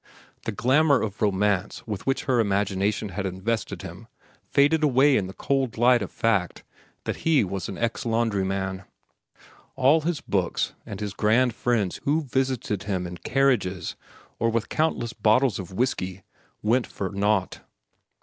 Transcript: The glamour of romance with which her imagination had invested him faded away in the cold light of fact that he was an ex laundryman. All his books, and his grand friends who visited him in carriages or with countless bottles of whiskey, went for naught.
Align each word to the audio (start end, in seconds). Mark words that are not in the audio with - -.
The 0.45 0.51
glamour 0.51 0.99
of 0.99 1.21
romance 1.21 1.85
with 1.85 2.07
which 2.07 2.23
her 2.23 2.39
imagination 2.39 3.09
had 3.09 3.27
invested 3.27 3.83
him 3.83 4.07
faded 4.47 4.83
away 4.83 5.15
in 5.15 5.27
the 5.27 5.33
cold 5.33 5.77
light 5.77 6.01
of 6.01 6.11
fact 6.11 6.63
that 7.03 7.17
he 7.17 7.43
was 7.43 7.69
an 7.69 7.77
ex 7.77 8.03
laundryman. 8.03 8.85
All 9.75 10.01
his 10.01 10.19
books, 10.19 10.73
and 10.87 10.99
his 10.99 11.13
grand 11.13 11.53
friends 11.53 11.99
who 12.03 12.23
visited 12.23 12.81
him 12.85 13.05
in 13.05 13.17
carriages 13.17 13.95
or 14.39 14.49
with 14.49 14.69
countless 14.69 15.13
bottles 15.13 15.59
of 15.59 15.71
whiskey, 15.71 16.23
went 16.63 16.87
for 16.87 17.09
naught. 17.11 17.59